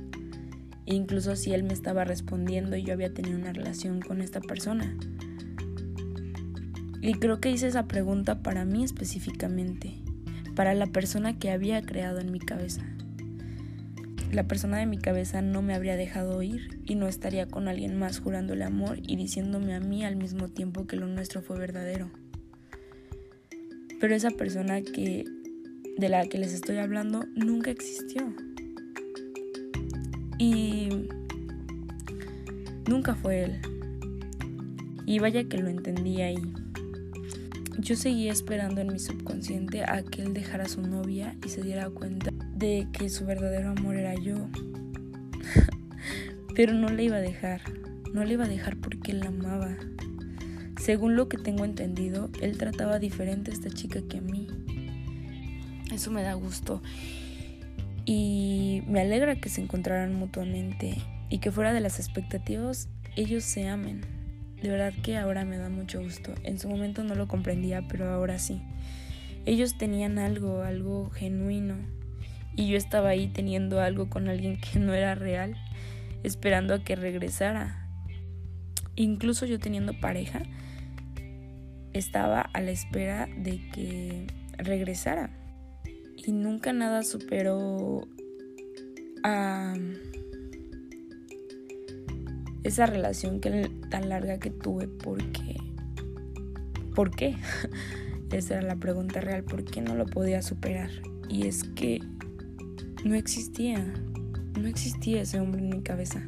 Incluso 0.87 1.37
si 1.37 1.52
él 1.52 1.62
me 1.62 1.75
estaba 1.75 2.04
respondiendo 2.04 2.75
y 2.75 2.85
yo 2.85 2.95
había 2.95 3.12
tenido 3.12 3.37
una 3.37 3.52
relación 3.52 4.00
con 4.00 4.23
esta 4.23 4.40
persona. 4.40 4.97
Y 7.02 7.12
creo 7.16 7.38
que 7.38 7.50
hice 7.50 7.66
esa 7.66 7.87
pregunta 7.87 8.42
para 8.42 8.64
mí 8.64 8.83
específicamente, 8.83 9.92
para 10.54 10.73
la 10.73 10.87
persona 10.87 11.38
que 11.38 11.50
había 11.50 11.83
creado 11.83 12.21
en 12.21 12.33
mi 12.33 12.38
cabeza. 12.38 12.80
La 14.33 14.49
persona 14.49 14.78
de 14.78 14.87
mi 14.87 14.97
cabeza 14.97 15.42
no 15.42 15.61
me 15.61 15.75
habría 15.75 15.97
dejado 15.97 16.42
ir 16.42 16.80
y 16.87 16.95
no 16.95 17.09
estaría 17.09 17.47
con 17.47 17.68
alguien 17.68 17.99
más 17.99 18.21
jurándole 18.21 18.64
amor 18.64 19.00
y 19.07 19.16
diciéndome 19.16 19.75
a 19.75 19.80
mí 19.80 20.02
al 20.02 20.16
mismo 20.16 20.49
tiempo 20.49 20.87
que 20.87 20.97
lo 20.97 21.07
nuestro 21.07 21.42
fue 21.42 21.59
verdadero. 21.59 22.11
Pero 24.00 24.14
esa 24.14 24.31
persona 24.31 24.83
que 24.83 25.25
de 25.97 26.09
la 26.09 26.26
que 26.26 26.38
les 26.38 26.52
estoy 26.52 26.78
hablando 26.78 27.25
nunca 27.35 27.71
existió. 27.71 28.33
Y 30.38 30.88
nunca 32.88 33.17
fue 33.17 33.45
él. 33.45 33.61
Y 35.07 35.19
vaya 35.19 35.45
que 35.45 35.59
lo 35.59 35.69
entendí 35.69 36.23
ahí. 36.23 36.38
Yo 37.78 37.97
seguía 37.97 38.33
esperando 38.33 38.81
en 38.81 38.93
mi 38.93 38.99
subconsciente 38.99 39.83
a 39.85 40.02
que 40.02 40.23
él 40.23 40.35
dejara 40.35 40.64
a 40.64 40.69
su 40.69 40.83
novia 40.83 41.37
y 41.45 41.49
se 41.49 41.62
diera 41.62 41.90
cuenta 41.90 42.31
de 42.55 42.87
que 42.93 43.09
su 43.09 43.25
verdadero 43.25 43.71
amor 43.71 43.97
era 43.97 44.14
yo. 44.14 44.37
Pero 46.55 46.75
no 46.75 46.88
le 46.88 47.05
iba 47.05 47.17
a 47.17 47.21
dejar. 47.21 47.61
No 48.12 48.25
le 48.25 48.35
iba 48.35 48.45
a 48.45 48.49
dejar 48.49 48.76
porque 48.76 49.12
él 49.12 49.21
la 49.21 49.28
amaba. 49.28 49.76
Según 50.88 51.16
lo 51.16 51.28
que 51.28 51.37
tengo 51.37 51.66
entendido, 51.66 52.30
él 52.40 52.57
trataba 52.57 52.99
diferente 52.99 53.50
a 53.50 53.54
esta 53.54 53.68
chica 53.68 54.00
que 54.09 54.16
a 54.16 54.21
mí. 54.23 54.49
Eso 55.92 56.11
me 56.11 56.23
da 56.23 56.33
gusto. 56.33 56.83
Y 58.07 58.83
me 58.87 59.02
alegra 59.02 59.38
que 59.38 59.50
se 59.50 59.61
encontraran 59.61 60.14
mutuamente 60.14 60.97
y 61.28 61.40
que 61.40 61.52
fuera 61.52 61.75
de 61.75 61.80
las 61.80 61.99
expectativas 61.99 62.88
ellos 63.16 63.45
se 63.45 63.68
amen. 63.68 64.00
De 64.62 64.71
verdad 64.71 64.95
que 65.02 65.18
ahora 65.18 65.45
me 65.45 65.59
da 65.59 65.68
mucho 65.68 66.00
gusto. 66.00 66.33
En 66.42 66.59
su 66.59 66.71
momento 66.71 67.04
no 67.04 67.14
lo 67.14 67.28
comprendía, 67.28 67.87
pero 67.87 68.11
ahora 68.11 68.38
sí. 68.38 68.62
Ellos 69.45 69.76
tenían 69.76 70.18
algo, 70.18 70.62
algo 70.62 71.11
genuino. 71.11 71.75
Y 72.57 72.66
yo 72.68 72.78
estaba 72.78 73.11
ahí 73.11 73.28
teniendo 73.28 73.83
algo 73.83 74.09
con 74.09 74.26
alguien 74.30 74.59
que 74.59 74.78
no 74.78 74.95
era 74.95 75.14
real, 75.14 75.54
esperando 76.23 76.73
a 76.73 76.83
que 76.83 76.97
regresara. 76.97 77.87
Incluso 78.97 79.45
yo 79.45 79.59
teniendo 79.59 79.92
pareja, 79.92 80.45
estaba 81.99 82.40
a 82.40 82.61
la 82.61 82.71
espera 82.71 83.28
de 83.37 83.61
que 83.73 84.26
regresara. 84.57 85.31
Y 86.17 86.33
nunca 86.33 86.73
nada 86.73 87.02
superó 87.02 88.07
a 89.23 89.75
esa 92.64 92.87
relación 92.87 93.40
que, 93.40 93.71
tan 93.90 94.09
larga 94.09 94.38
que 94.38 94.50
tuve 94.50 94.88
porque... 94.88 95.57
¿Por 96.95 97.12
qué? 97.12 97.37
Esa 98.33 98.59
era 98.59 98.62
la 98.62 98.76
pregunta 98.76 99.21
real, 99.21 99.45
¿por 99.45 99.64
qué 99.64 99.81
no 99.81 99.95
lo 99.95 100.05
podía 100.05 100.43
superar? 100.43 100.90
Y 101.28 101.47
es 101.47 101.64
que 101.64 102.00
no 103.05 103.14
existía, 103.14 103.95
no 104.59 104.67
existía 104.67 105.23
ese 105.23 105.40
hombre 105.40 105.62
en 105.62 105.71
mi 105.71 105.83
cabeza. 105.83 106.23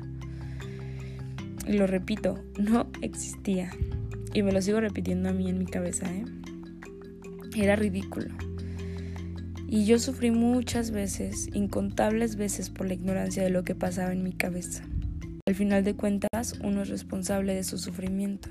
Y 1.67 1.73
lo 1.73 1.87
repito, 1.87 2.43
no 2.59 2.89
existía. 3.03 3.71
Y 4.33 4.43
me 4.43 4.53
lo 4.53 4.63
sigo 4.63 4.81
repitiendo 4.81 5.29
a 5.29 5.33
mí 5.33 5.49
en 5.49 5.59
mi 5.59 5.67
cabeza, 5.67 6.07
¿eh? 6.13 6.25
Era 7.57 7.77
ridículo. 7.77 8.29
Y 9.67 9.85
yo 9.85 9.99
sufrí 9.99 10.31
muchas 10.31 10.91
veces, 10.91 11.49
incontables 11.53 12.37
veces 12.37 12.71
por 12.71 12.87
la 12.87 12.95
ignorancia 12.95 13.43
de 13.43 13.51
lo 13.51 13.65
que 13.65 13.75
pasaba 13.75 14.13
en 14.13 14.23
mi 14.23 14.33
cabeza. 14.33 14.85
Al 15.47 15.55
final 15.55 15.85
de 15.85 15.95
cuentas, 15.95 16.59
uno 16.63 16.83
es 16.83 16.89
responsable 16.89 17.55
de 17.55 17.65
su 17.65 17.79
sufrimiento. 17.79 18.49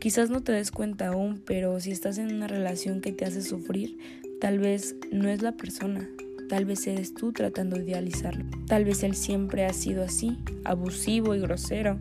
Quizás 0.00 0.30
no 0.30 0.42
te 0.42 0.52
des 0.52 0.70
cuenta 0.70 1.08
aún, 1.08 1.42
pero 1.46 1.78
si 1.80 1.92
estás 1.92 2.18
en 2.18 2.34
una 2.34 2.48
relación 2.48 3.00
que 3.00 3.12
te 3.12 3.24
hace 3.24 3.42
sufrir, 3.42 3.98
tal 4.40 4.58
vez 4.58 4.96
no 5.12 5.28
es 5.28 5.42
la 5.42 5.52
persona, 5.52 6.08
Tal 6.52 6.66
vez 6.66 6.86
eres 6.86 7.14
tú 7.14 7.32
tratando 7.32 7.78
de 7.78 7.84
idealizarlo. 7.84 8.44
Tal 8.66 8.84
vez 8.84 9.02
él 9.04 9.14
siempre 9.14 9.64
ha 9.64 9.72
sido 9.72 10.04
así, 10.04 10.36
abusivo 10.64 11.34
y 11.34 11.40
grosero, 11.40 11.98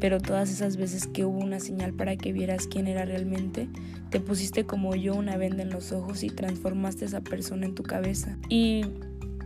pero 0.00 0.20
todas 0.20 0.50
esas 0.50 0.76
veces 0.76 1.06
que 1.06 1.24
hubo 1.24 1.38
una 1.38 1.60
señal 1.60 1.94
para 1.94 2.14
que 2.14 2.34
vieras 2.34 2.66
quién 2.66 2.88
era 2.88 3.06
realmente, 3.06 3.70
te 4.10 4.20
pusiste 4.20 4.66
como 4.66 4.94
yo 4.94 5.14
una 5.14 5.38
venda 5.38 5.62
en 5.62 5.70
los 5.70 5.92
ojos 5.92 6.24
y 6.24 6.28
transformaste 6.28 7.06
esa 7.06 7.22
persona 7.22 7.64
en 7.64 7.74
tu 7.74 7.84
cabeza. 7.84 8.36
Y 8.50 8.82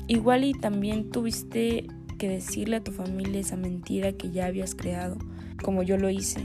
igual 0.08 0.42
y 0.42 0.52
también 0.52 1.12
tuviste 1.12 1.86
que 2.18 2.28
decirle 2.28 2.74
a 2.74 2.82
tu 2.82 2.90
familia 2.90 3.38
esa 3.38 3.56
mentira 3.56 4.14
que 4.14 4.32
ya 4.32 4.46
habías 4.46 4.74
creado, 4.74 5.16
como 5.62 5.84
yo 5.84 5.96
lo 5.96 6.10
hice. 6.10 6.40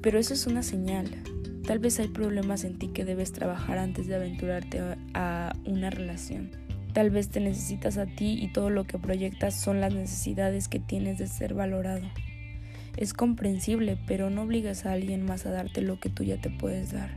Pero 0.00 0.18
eso 0.18 0.32
es 0.32 0.46
una 0.46 0.62
señal. 0.62 1.10
Tal 1.66 1.80
vez 1.80 2.00
hay 2.00 2.08
problemas 2.08 2.64
en 2.64 2.78
ti 2.78 2.88
que 2.88 3.04
debes 3.04 3.32
trabajar 3.32 3.76
antes 3.76 4.06
de 4.06 4.14
aventurarte 4.14 4.80
a 5.12 5.52
una 5.66 5.90
relación. 5.90 6.63
Tal 6.94 7.10
vez 7.10 7.28
te 7.28 7.40
necesitas 7.40 7.98
a 7.98 8.06
ti 8.06 8.38
y 8.40 8.52
todo 8.52 8.70
lo 8.70 8.84
que 8.84 8.98
proyectas 8.98 9.60
son 9.60 9.80
las 9.80 9.92
necesidades 9.92 10.68
que 10.68 10.78
tienes 10.78 11.18
de 11.18 11.26
ser 11.26 11.52
valorado. 11.52 12.06
Es 12.96 13.12
comprensible, 13.12 13.98
pero 14.06 14.30
no 14.30 14.42
obligas 14.42 14.86
a 14.86 14.92
alguien 14.92 15.26
más 15.26 15.44
a 15.44 15.50
darte 15.50 15.82
lo 15.82 15.98
que 15.98 16.08
tú 16.08 16.22
ya 16.22 16.40
te 16.40 16.50
puedes 16.50 16.92
dar. 16.92 17.10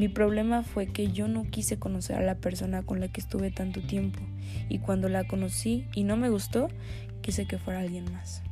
Mi 0.00 0.08
problema 0.08 0.64
fue 0.64 0.88
que 0.88 1.12
yo 1.12 1.28
no 1.28 1.44
quise 1.44 1.78
conocer 1.78 2.16
a 2.16 2.22
la 2.22 2.34
persona 2.34 2.82
con 2.82 2.98
la 2.98 3.06
que 3.06 3.20
estuve 3.20 3.52
tanto 3.52 3.80
tiempo 3.80 4.18
y 4.68 4.78
cuando 4.78 5.08
la 5.08 5.28
conocí 5.28 5.86
y 5.94 6.02
no 6.02 6.16
me 6.16 6.28
gustó, 6.28 6.66
quise 7.20 7.46
que 7.46 7.58
fuera 7.58 7.78
alguien 7.78 8.12
más. 8.12 8.42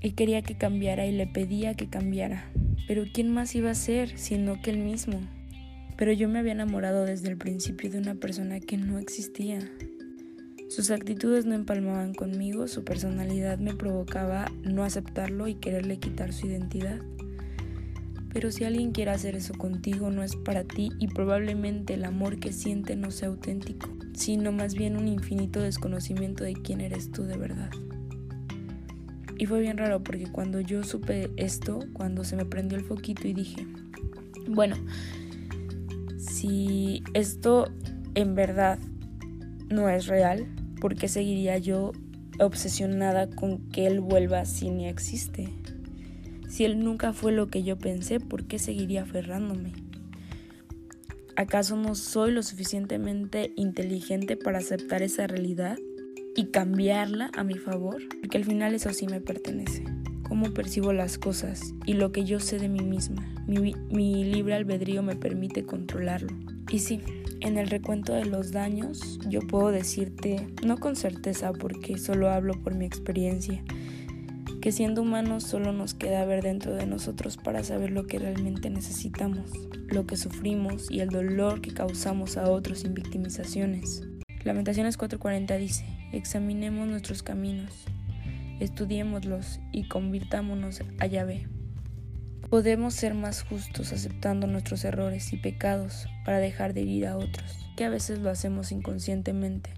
Y 0.00 0.12
quería 0.12 0.42
que 0.42 0.56
cambiara 0.56 1.06
y 1.06 1.12
le 1.12 1.26
pedía 1.26 1.74
que 1.74 1.88
cambiara, 1.88 2.44
pero 2.86 3.02
¿quién 3.12 3.32
más 3.32 3.52
iba 3.56 3.72
a 3.72 3.74
ser 3.74 4.16
sino 4.16 4.62
que 4.62 4.70
él 4.70 4.78
mismo? 4.78 5.18
Pero 5.96 6.12
yo 6.12 6.28
me 6.28 6.38
había 6.38 6.52
enamorado 6.52 7.04
desde 7.04 7.28
el 7.28 7.36
principio 7.36 7.90
de 7.90 7.98
una 7.98 8.14
persona 8.14 8.60
que 8.60 8.76
no 8.76 8.98
existía. 8.98 9.58
Sus 10.68 10.90
actitudes 10.90 11.46
no 11.46 11.54
empalmaban 11.54 12.12
conmigo, 12.12 12.66
su 12.66 12.84
personalidad 12.84 13.58
me 13.58 13.74
provocaba 13.74 14.50
no 14.62 14.84
aceptarlo 14.84 15.46
y 15.48 15.54
quererle 15.54 15.98
quitar 15.98 16.32
su 16.32 16.48
identidad. 16.48 17.00
Pero 18.32 18.52
si 18.52 18.64
alguien 18.64 18.92
quiere 18.92 19.12
hacer 19.12 19.36
eso 19.36 19.54
contigo 19.54 20.10
no 20.10 20.22
es 20.22 20.36
para 20.36 20.64
ti 20.64 20.90
y 20.98 21.08
probablemente 21.08 21.94
el 21.94 22.04
amor 22.04 22.38
que 22.38 22.52
siente 22.52 22.94
no 22.94 23.10
sea 23.10 23.28
auténtico, 23.28 23.88
sino 24.14 24.52
más 24.52 24.74
bien 24.74 24.96
un 24.96 25.08
infinito 25.08 25.62
desconocimiento 25.62 26.44
de 26.44 26.52
quién 26.52 26.82
eres 26.82 27.10
tú 27.10 27.22
de 27.22 27.38
verdad. 27.38 27.70
Y 29.38 29.46
fue 29.46 29.60
bien 29.60 29.78
raro 29.78 30.02
porque 30.02 30.26
cuando 30.26 30.60
yo 30.60 30.82
supe 30.82 31.30
esto, 31.36 31.80
cuando 31.92 32.24
se 32.24 32.36
me 32.36 32.44
prendió 32.44 32.76
el 32.76 32.84
foquito 32.84 33.28
y 33.28 33.32
dije, 33.32 33.66
bueno, 34.48 34.76
si 36.46 37.02
esto 37.14 37.66
en 38.14 38.34
verdad 38.36 38.78
no 39.68 39.88
es 39.88 40.06
real, 40.06 40.46
¿por 40.80 40.94
qué 40.94 41.08
seguiría 41.08 41.58
yo 41.58 41.92
obsesionada 42.38 43.28
con 43.28 43.68
que 43.70 43.86
él 43.86 44.00
vuelva 44.00 44.44
si 44.44 44.70
ni 44.70 44.86
existe? 44.86 45.48
Si 46.48 46.64
él 46.64 46.78
nunca 46.78 47.12
fue 47.12 47.32
lo 47.32 47.48
que 47.48 47.64
yo 47.64 47.76
pensé, 47.76 48.20
¿por 48.20 48.44
qué 48.44 48.60
seguiría 48.60 49.02
aferrándome? 49.02 49.72
¿Acaso 51.34 51.76
no 51.76 51.96
soy 51.96 52.30
lo 52.30 52.42
suficientemente 52.42 53.52
inteligente 53.56 54.36
para 54.36 54.58
aceptar 54.58 55.02
esa 55.02 55.26
realidad 55.26 55.76
y 56.36 56.46
cambiarla 56.46 57.30
a 57.36 57.42
mi 57.42 57.54
favor? 57.54 58.02
Porque 58.20 58.38
al 58.38 58.44
final 58.44 58.74
eso 58.74 58.92
sí 58.92 59.06
me 59.06 59.20
pertenece. 59.20 59.95
Cómo 60.28 60.52
percibo 60.52 60.92
las 60.92 61.18
cosas 61.18 61.72
y 61.84 61.94
lo 61.94 62.10
que 62.10 62.24
yo 62.24 62.40
sé 62.40 62.58
de 62.58 62.68
mí 62.68 62.80
misma. 62.80 63.24
Mi, 63.46 64.24
libre 64.24 64.54
albedrío 64.54 65.02
me 65.02 65.14
permite 65.14 65.64
controlarlo. 65.64 66.32
Y 66.70 66.80
sí, 66.80 67.00
en 67.40 67.58
el 67.58 67.68
recuento 67.68 68.12
de 68.12 68.24
los 68.24 68.50
daños 68.50 69.20
yo 69.28 69.40
puedo 69.40 69.70
decirte, 69.70 70.48
no 70.64 70.78
con 70.78 70.96
certeza 70.96 71.52
porque 71.52 71.96
solo 71.96 72.28
hablo 72.28 72.54
por 72.54 72.74
mi 72.74 72.86
experiencia, 72.86 73.62
que 74.60 74.72
siendo 74.72 75.02
humanos 75.02 75.44
solo 75.44 75.72
nos 75.72 75.94
queda 75.94 76.24
ver 76.24 76.42
dentro 76.42 76.74
de 76.74 76.86
nosotros 76.86 77.36
para 77.36 77.62
saber 77.62 77.92
lo 77.92 78.08
que 78.08 78.18
realmente 78.18 78.68
necesitamos, 78.68 79.52
lo 79.86 80.06
que 80.06 80.16
sufrimos 80.16 80.90
y 80.90 81.00
el 81.00 81.10
dolor 81.10 81.60
que 81.60 81.72
causamos 81.72 82.36
a 82.36 82.50
otros 82.50 82.80
sin 82.80 82.94
victimizaciones. 82.94 84.02
Lamentaciones 84.42 84.98
4:40 84.98 85.56
dice, 85.56 85.84
examinemos 86.12 86.88
nuestros 86.88 87.22
caminos 87.22 87.86
Estudiémoslos 88.60 89.60
y 89.72 89.88
convirtámonos 89.88 90.80
a 90.98 91.06
Yahvé. 91.06 91.46
Podemos 92.48 92.94
ser 92.94 93.14
más 93.14 93.42
justos 93.42 93.92
aceptando 93.92 94.46
nuestros 94.46 94.84
errores 94.84 95.32
y 95.32 95.36
pecados 95.36 96.06
para 96.24 96.38
dejar 96.38 96.74
de 96.74 96.82
herir 96.82 97.06
a 97.06 97.16
otros, 97.16 97.58
que 97.76 97.84
a 97.84 97.90
veces 97.90 98.20
lo 98.20 98.30
hacemos 98.30 98.70
inconscientemente, 98.70 99.70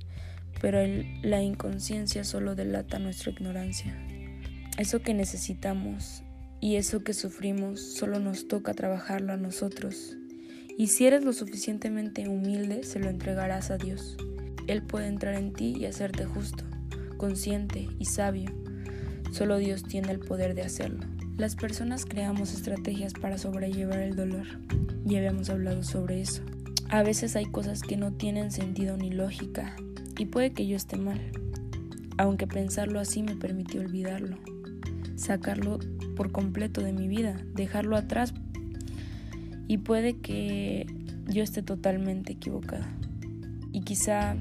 pero 0.61 0.79
la 1.23 1.43
inconsciencia 1.43 2.25
solo 2.25 2.55
delata 2.55 2.99
nuestra 2.99 3.33
ignorancia. 3.33 3.97
Eso 4.77 5.01
que 5.01 5.15
necesitamos 5.15 6.23
y 6.61 6.77
eso 6.77 7.03
que 7.03 7.15
sufrimos 7.15 7.81
solo 7.81 8.21
nos 8.21 8.49
toca 8.49 8.75
trabajarlo 8.75 9.33
a 9.33 9.37
nosotros. 9.37 10.17
Y 10.77 10.89
si 10.89 11.07
eres 11.07 11.25
lo 11.25 11.33
suficientemente 11.33 12.29
humilde, 12.29 12.85
se 12.85 13.01
lo 13.01 13.09
entregarás 13.09 13.71
a 13.71 13.79
Dios. 13.79 14.17
Él 14.69 14.83
puede 14.83 15.07
entrar 15.07 15.35
en 15.35 15.53
ti 15.53 15.75
y 15.77 15.87
hacerte 15.87 16.27
justo, 16.27 16.65
consciente 17.17 17.89
y 17.99 18.05
sabio. 18.05 18.53
Solo 19.31 19.59
Dios 19.59 19.83
tiene 19.83 20.13
el 20.13 20.19
poder 20.19 20.55
de 20.55 20.63
hacerlo. 20.63 21.07
Las 21.37 21.55
personas 21.55 22.05
creamos 22.05 22.53
estrategias 22.53 23.13
para 23.13 23.39
sobrellevar 23.39 24.01
el 24.01 24.17
dolor. 24.17 24.47
Ya 25.05 25.19
habíamos 25.19 25.51
hablado 25.51 25.83
sobre 25.83 26.21
eso. 26.21 26.43
A 26.91 27.03
veces 27.03 27.37
hay 27.37 27.47
cosas 27.47 27.83
que 27.83 27.97
no 27.97 28.13
tienen 28.13 28.51
sentido 28.51 28.97
ni 28.97 29.11
lógica 29.11 29.77
y 30.19 30.27
puede 30.27 30.53
que 30.53 30.67
yo 30.67 30.77
esté 30.77 30.97
mal. 30.97 31.21
Aunque 32.17 32.47
pensarlo 32.47 32.99
así 32.99 33.23
me 33.23 33.37
permitió 33.37 33.81
olvidarlo, 33.81 34.39
sacarlo 35.15 35.79
por 36.17 36.33
completo 36.33 36.83
de 36.83 36.93
mi 36.93 37.07
vida, 37.07 37.41
dejarlo 37.55 37.97
atrás 37.97 38.35
y 39.69 39.79
puede 39.79 40.17
que 40.17 40.87
yo 41.29 41.43
esté 41.43 41.63
totalmente 41.63 42.33
equivocada. 42.33 42.89
Y 43.73 43.83
quizá 43.83 44.35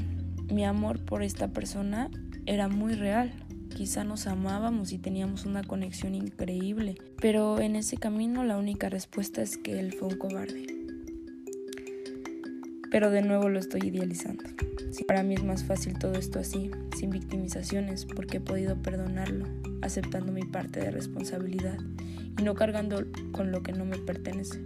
mi 0.51 0.65
amor 0.65 1.03
por 1.03 1.21
esta 1.21 1.49
persona 1.49 2.09
era 2.45 2.69
muy 2.69 2.93
real. 2.93 3.31
Quizá 3.77 4.03
nos 4.03 4.25
amábamos 4.25 4.91
y 4.91 4.97
teníamos 4.97 5.45
una 5.45 5.63
conexión 5.63 6.15
increíble, 6.15 6.95
pero 7.21 7.59
en 7.59 7.75
ese 7.75 7.95
camino 7.95 8.43
la 8.43 8.57
única 8.57 8.89
respuesta 8.89 9.43
es 9.43 9.55
que 9.55 9.79
él 9.79 9.93
fue 9.93 10.07
un 10.07 10.17
cobarde. 10.17 10.65
Pero 12.89 13.11
de 13.11 13.21
nuevo 13.21 13.49
lo 13.49 13.59
estoy 13.59 13.81
idealizando. 13.83 14.43
para 15.07 15.21
mí 15.21 15.35
es 15.35 15.43
más 15.43 15.63
fácil 15.63 15.99
todo 15.99 16.13
esto 16.13 16.39
así, 16.39 16.71
sin 16.97 17.11
victimizaciones, 17.11 18.05
porque 18.05 18.37
he 18.37 18.41
podido 18.41 18.81
perdonarlo, 18.81 19.45
aceptando 19.83 20.31
mi 20.31 20.41
parte 20.41 20.79
de 20.79 20.89
responsabilidad 20.89 21.77
y 22.39 22.41
no 22.41 22.55
cargando 22.55 23.05
con 23.31 23.51
lo 23.51 23.61
que 23.61 23.73
no 23.73 23.85
me 23.85 23.99
pertenece. 23.99 24.59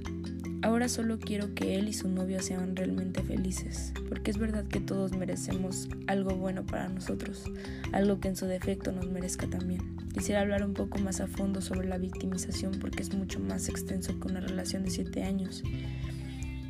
Ahora 0.63 0.89
solo 0.89 1.17
quiero 1.17 1.55
que 1.55 1.79
él 1.79 1.87
y 1.87 1.93
su 1.93 2.07
novia 2.07 2.39
sean 2.39 2.75
realmente 2.75 3.23
felices, 3.23 3.93
porque 4.07 4.29
es 4.29 4.37
verdad 4.37 4.63
que 4.63 4.79
todos 4.79 5.11
merecemos 5.11 5.89
algo 6.05 6.35
bueno 6.35 6.67
para 6.67 6.87
nosotros, 6.87 7.45
algo 7.93 8.19
que 8.19 8.27
en 8.27 8.35
su 8.35 8.45
defecto 8.45 8.91
nos 8.91 9.09
merezca 9.09 9.47
también. 9.47 9.97
Quisiera 10.13 10.41
hablar 10.41 10.63
un 10.63 10.75
poco 10.75 10.99
más 10.99 11.19
a 11.19 11.25
fondo 11.25 11.61
sobre 11.61 11.87
la 11.87 11.97
victimización 11.97 12.73
porque 12.79 13.01
es 13.01 13.11
mucho 13.11 13.39
más 13.39 13.69
extenso 13.69 14.19
que 14.19 14.27
una 14.27 14.39
relación 14.39 14.83
de 14.83 14.91
7 14.91 15.23
años. 15.23 15.63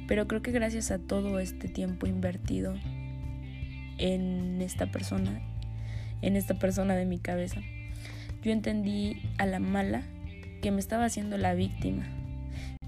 Pero 0.08 0.26
creo 0.26 0.42
que 0.42 0.52
gracias 0.52 0.90
a 0.92 0.98
todo 0.98 1.40
este 1.40 1.68
tiempo 1.68 2.08
invertido 2.08 2.74
en 3.98 4.62
esta 4.62 4.90
persona, 4.90 5.42
en 6.22 6.38
esta 6.38 6.58
persona 6.60 6.96
de 6.96 7.06
mi 7.06 7.20
cabeza, 7.20 7.60
yo 8.42 8.54
entendí 8.54 9.22
a 9.38 9.46
la 9.46 9.60
mala 9.60 10.04
que 10.62 10.72
me 10.72 10.80
estaba 10.80 11.04
haciendo 11.04 11.38
la 11.38 11.56
víctima 11.56 12.21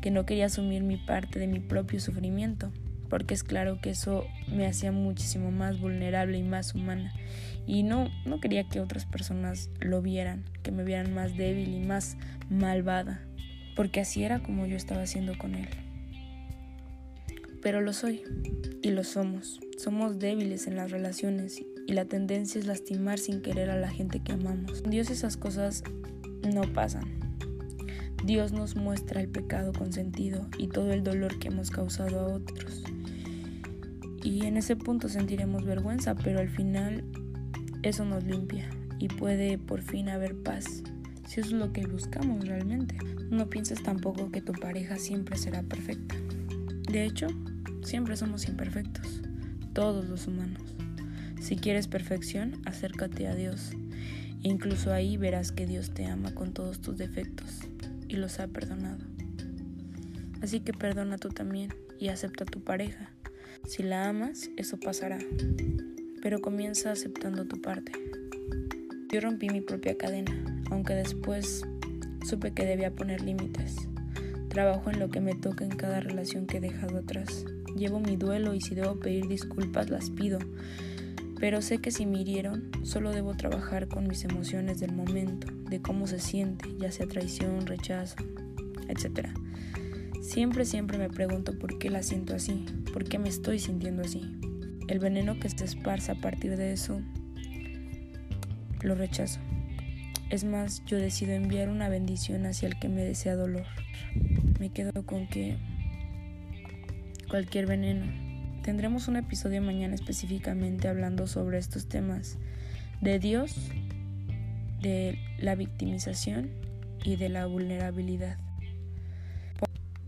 que 0.03 0.11
no 0.11 0.25
quería 0.25 0.47
asumir 0.47 0.83
mi 0.83 0.97
parte 0.97 1.39
de 1.39 1.47
mi 1.47 1.61
propio 1.61 2.01
sufrimiento, 2.01 2.73
porque 3.09 3.33
es 3.33 3.41
claro 3.41 3.79
que 3.81 3.91
eso 3.91 4.25
me 4.53 4.67
hacía 4.67 4.91
muchísimo 4.91 5.49
más 5.49 5.79
vulnerable 5.79 6.37
y 6.37 6.43
más 6.43 6.75
humana. 6.75 7.13
Y 7.65 7.83
no, 7.83 8.09
no 8.25 8.41
quería 8.41 8.67
que 8.67 8.81
otras 8.81 9.05
personas 9.05 9.69
lo 9.79 10.01
vieran, 10.01 10.43
que 10.61 10.71
me 10.73 10.83
vieran 10.83 11.13
más 11.13 11.37
débil 11.37 11.69
y 11.73 11.79
más 11.79 12.17
malvada, 12.49 13.21
porque 13.77 14.01
así 14.01 14.25
era 14.25 14.43
como 14.43 14.65
yo 14.65 14.75
estaba 14.75 15.03
haciendo 15.03 15.37
con 15.37 15.55
él. 15.55 15.69
Pero 17.61 17.79
lo 17.79 17.93
soy, 17.93 18.23
y 18.81 18.91
lo 18.91 19.05
somos. 19.05 19.61
Somos 19.77 20.19
débiles 20.19 20.67
en 20.67 20.75
las 20.75 20.91
relaciones 20.91 21.63
y 21.87 21.93
la 21.93 22.03
tendencia 22.03 22.59
es 22.59 22.67
lastimar 22.67 23.19
sin 23.19 23.41
querer 23.41 23.69
a 23.69 23.79
la 23.79 23.89
gente 23.89 24.19
que 24.19 24.33
amamos. 24.33 24.83
Dios 24.83 25.09
esas 25.09 25.37
cosas 25.37 25.81
no 26.53 26.63
pasan. 26.73 27.22
Dios 28.23 28.53
nos 28.53 28.77
muestra 28.77 29.19
el 29.19 29.27
pecado 29.27 29.73
consentido 29.73 30.47
y 30.57 30.69
todo 30.69 30.93
el 30.93 31.03
dolor 31.03 31.39
que 31.39 31.49
hemos 31.49 31.71
causado 31.71 32.21
a 32.21 32.27
otros. 32.27 32.81
Y 34.23 34.45
en 34.45 34.55
ese 34.55 34.77
punto 34.77 35.09
sentiremos 35.09 35.65
vergüenza, 35.65 36.15
pero 36.15 36.39
al 36.39 36.47
final 36.47 37.03
eso 37.81 38.05
nos 38.05 38.23
limpia 38.23 38.69
y 38.97 39.09
puede 39.09 39.57
por 39.57 39.81
fin 39.81 40.07
haber 40.07 40.37
paz, 40.37 40.83
si 41.27 41.41
eso 41.41 41.49
es 41.49 41.51
lo 41.51 41.73
que 41.73 41.85
buscamos 41.85 42.47
realmente. 42.47 42.95
No 43.29 43.49
pienses 43.49 43.83
tampoco 43.83 44.31
que 44.31 44.41
tu 44.41 44.53
pareja 44.53 44.97
siempre 44.97 45.37
será 45.37 45.61
perfecta. 45.61 46.15
De 46.89 47.03
hecho, 47.03 47.27
siempre 47.81 48.15
somos 48.15 48.47
imperfectos, 48.47 49.21
todos 49.73 50.07
los 50.07 50.27
humanos. 50.27 50.61
Si 51.41 51.57
quieres 51.57 51.89
perfección, 51.89 52.61
acércate 52.63 53.27
a 53.27 53.35
Dios. 53.35 53.73
incluso 54.43 54.93
ahí 54.93 55.17
verás 55.17 55.51
que 55.51 55.65
Dios 55.65 55.93
te 55.93 56.05
ama 56.05 56.33
con 56.33 56.53
todos 56.53 56.79
tus 56.79 56.97
defectos 56.97 57.67
y 58.13 58.17
los 58.17 58.39
ha 58.39 58.47
perdonado. 58.47 59.03
Así 60.41 60.59
que 60.59 60.71
perdona 60.71 61.17
tú 61.17 61.29
también 61.29 61.73
y 61.99 62.09
acepta 62.09 62.43
a 62.43 62.47
tu 62.47 62.61
pareja. 62.63 63.09
Si 63.65 63.81
la 63.81 64.07
amas, 64.07 64.51
eso 64.55 64.79
pasará. 64.79 65.17
Pero 66.21 66.39
comienza 66.39 66.91
aceptando 66.91 67.45
tu 67.45 67.61
parte. 67.61 67.91
Yo 69.11 69.19
rompí 69.19 69.49
mi 69.49 69.61
propia 69.61 69.97
cadena, 69.97 70.31
aunque 70.69 70.93
después 70.93 71.63
supe 72.27 72.51
que 72.53 72.65
debía 72.65 72.91
poner 72.91 73.21
límites. 73.21 73.75
Trabajo 74.47 74.91
en 74.91 74.99
lo 74.99 75.09
que 75.09 75.19
me 75.19 75.33
toca 75.33 75.65
en 75.65 75.71
cada 75.71 75.99
relación 75.99 76.45
que 76.45 76.57
he 76.57 76.61
dejado 76.61 76.99
atrás. 76.99 77.45
Llevo 77.75 77.99
mi 77.99 78.15
duelo 78.15 78.53
y 78.53 78.61
si 78.61 78.75
debo 78.75 78.99
pedir 78.99 79.27
disculpas 79.27 79.89
las 79.89 80.11
pido. 80.11 80.37
Pero 81.39 81.61
sé 81.61 81.79
que 81.79 81.91
si 81.91 82.05
me 82.05 82.21
hirieron, 82.21 82.69
solo 82.83 83.11
debo 83.11 83.33
trabajar 83.33 83.87
con 83.87 84.07
mis 84.07 84.23
emociones 84.23 84.79
del 84.79 84.93
momento 84.93 85.47
de 85.73 85.81
cómo 85.81 86.05
se 86.05 86.19
siente, 86.19 86.69
ya 86.77 86.91
sea 86.91 87.07
traición, 87.07 87.65
rechazo, 87.65 88.15
etc. 88.87 89.29
Siempre, 90.21 90.65
siempre 90.65 90.99
me 90.99 91.09
pregunto 91.09 91.57
por 91.57 91.79
qué 91.79 91.89
la 91.89 92.03
siento 92.03 92.35
así, 92.35 92.63
por 92.93 93.05
qué 93.05 93.17
me 93.17 93.27
estoy 93.27 93.57
sintiendo 93.57 94.03
así. 94.03 94.39
El 94.87 94.99
veneno 94.99 95.39
que 95.39 95.49
se 95.49 95.65
esparza 95.65 96.11
a 96.11 96.21
partir 96.21 96.57
de 96.57 96.73
eso, 96.73 97.01
lo 98.83 98.93
rechazo. 98.93 99.39
Es 100.29 100.43
más, 100.43 100.85
yo 100.85 100.97
decido 100.97 101.31
enviar 101.31 101.69
una 101.69 101.89
bendición 101.89 102.45
hacia 102.45 102.67
el 102.67 102.77
que 102.77 102.87
me 102.87 103.03
desea 103.03 103.35
dolor. 103.35 103.65
Me 104.59 104.69
quedo 104.69 104.91
con 105.07 105.27
que 105.27 105.57
cualquier 107.31 107.65
veneno. 107.65 108.05
Tendremos 108.61 109.07
un 109.07 109.15
episodio 109.15 109.59
mañana 109.63 109.95
específicamente 109.95 110.87
hablando 110.87 111.25
sobre 111.25 111.57
estos 111.57 111.89
temas 111.89 112.37
de 113.01 113.17
Dios 113.17 113.55
de 114.83 115.17
la 115.39 115.55
victimización 115.55 116.51
y 117.03 117.15
de 117.15 117.29
la 117.29 117.47
vulnerabilidad. 117.47 118.37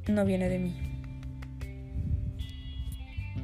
No 0.08 0.24
viene 0.24 0.50
de 0.50 0.60
mí. 0.60 0.76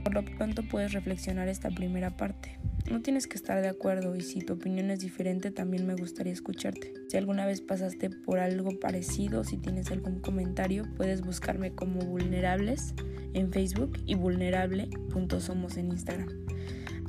Por 0.04 0.14
lo 0.14 0.26
pronto 0.26 0.62
puedes 0.70 0.94
reflexionar 0.94 1.48
esta 1.48 1.72
primera 1.72 2.16
parte. 2.18 2.60
No 2.90 3.02
tienes 3.02 3.28
que 3.28 3.36
estar 3.36 3.62
de 3.62 3.70
acuerdo 3.70 4.16
y 4.16 4.22
si 4.22 4.42
tu 4.42 4.54
opinión 4.54 4.92
es 4.92 5.00
diferente 5.00 5.52
también 5.52 5.88
me 5.88 5.96
gustaría 5.96 6.34
escucharte. 6.34 6.94
Si 7.10 7.18
alguna 7.18 7.46
vez 7.46 7.62
pasaste 7.62 8.10
por 8.10 8.40
algo 8.40 8.80
parecido, 8.80 9.44
si 9.44 9.58
tienes 9.58 9.90
algún 9.92 10.20
comentario, 10.20 10.84
puedes 10.98 11.22
buscarme 11.22 11.74
como 11.74 12.02
vulnerables 12.02 12.94
en 13.34 13.52
Facebook 13.52 13.98
y 14.06 14.16
vulnerable.somos 14.16 15.78
en 15.78 15.88
Instagram. 15.92 16.30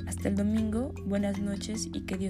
Hasta 0.07 0.29
el 0.29 0.35
domingo, 0.35 0.93
buenas 1.05 1.39
noches 1.39 1.89
y 1.91 2.01
que 2.05 2.17
Dios 2.17 2.21